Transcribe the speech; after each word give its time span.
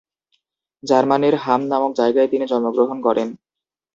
জার্মানীর 0.83 1.35
হাম 1.35 1.61
নামক 1.71 1.91
জায়গায় 1.95 2.29
তিনি 2.31 2.45
জন্মগ্রহণ 2.51 2.97
করেন। 3.01 3.27